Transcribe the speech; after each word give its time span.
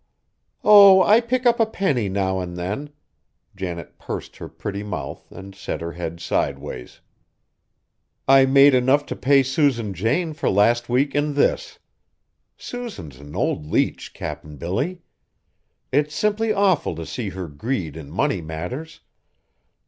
"Oh! 0.63 1.03
I 1.03 1.21
pick 1.21 1.45
up 1.45 1.59
a 1.59 1.65
penny 1.67 2.09
now 2.09 2.39
and 2.39 2.57
then;" 2.57 2.89
Janet 3.55 3.99
pursed 3.99 4.37
her 4.37 4.49
pretty 4.49 4.81
mouth 4.81 5.31
and 5.31 5.53
set 5.53 5.79
her 5.79 5.91
head 5.91 6.19
sideways. 6.19 7.01
"I 8.27 8.47
made 8.47 8.73
enough 8.73 9.05
to 9.05 9.15
pay 9.15 9.43
Susan 9.43 9.93
Jane 9.93 10.33
for 10.33 10.49
last 10.49 10.89
week 10.89 11.13
and 11.13 11.35
this. 11.35 11.77
Susan's 12.57 13.17
an 13.19 13.35
old 13.35 13.67
leech, 13.67 14.11
Cap'n 14.15 14.55
Billy. 14.57 15.03
It's 15.91 16.15
simply 16.15 16.51
awful 16.51 16.95
to 16.95 17.05
see 17.05 17.29
her 17.29 17.47
greed 17.47 17.95
in 17.95 18.09
money 18.09 18.41
matters. 18.41 19.01